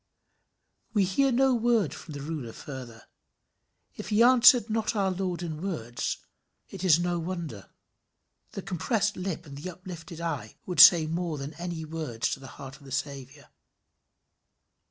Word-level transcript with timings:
We 0.95 1.03
hear 1.05 1.27
of 1.29 1.35
no 1.35 1.53
word 1.53 1.93
from 1.93 2.15
the 2.15 2.21
ruler 2.23 2.53
further. 2.53 3.03
If 3.97 4.09
he 4.09 4.23
answered 4.23 4.67
not 4.67 4.95
our 4.95 5.11
Lord 5.11 5.43
in 5.43 5.61
words, 5.61 6.17
it 6.69 6.83
is 6.83 6.97
no 6.97 7.19
wonder. 7.19 7.69
The 8.53 8.63
compressed 8.63 9.15
lip 9.15 9.45
and 9.45 9.55
the 9.59 9.69
uplifted 9.69 10.19
eye 10.19 10.57
would 10.65 10.79
say 10.79 11.05
more 11.05 11.37
than 11.37 11.53
any 11.53 11.85
words 11.85 12.29
to 12.31 12.39
the 12.39 12.47
heart 12.57 12.77
of 12.77 12.83
the 12.85 12.91
Saviour. 12.91 13.49